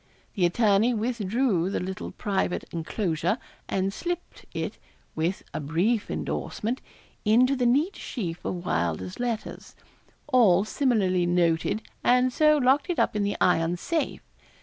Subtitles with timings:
[0.33, 3.37] The attorney withdrew the little private enclosure,
[3.69, 4.79] and slipt it,
[5.13, 6.81] with a brief endorsement,
[7.23, 9.75] into the neat sheaf of Wylder's letters,
[10.25, 14.23] all similarly noted, and so locked it up in the iron safe.